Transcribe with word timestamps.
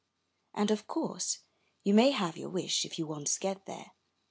And 0.55 0.71
of 0.71 0.87
course 0.87 1.41
you 1.83 1.93
may 1.93 2.09
have 2.09 2.35
your 2.35 2.49
wish 2.49 2.85
if 2.85 2.97
you 2.97 3.05
once 3.05 3.37
get 3.37 3.67
there. 3.67 3.91